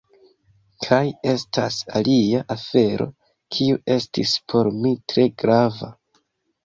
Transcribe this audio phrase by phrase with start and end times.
[0.85, 1.01] Kaj
[1.33, 3.07] estas alia afero
[3.57, 5.93] kiu estis por mi tre grava.